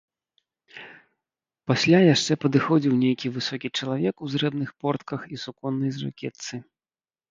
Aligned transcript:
Пасля 1.73 1.99
яшчэ 2.15 2.33
падыходзіў 2.47 2.93
нейкі 3.03 3.27
высокі 3.37 3.73
чалавек 3.79 4.15
у 4.27 4.33
зрэбных 4.35 4.69
портках 4.83 5.33
і 5.35 5.45
суконнай 5.47 5.91
жакетцы. 6.05 6.55